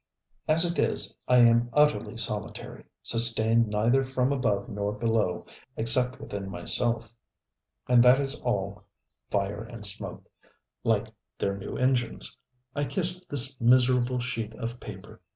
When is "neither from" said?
3.67-4.31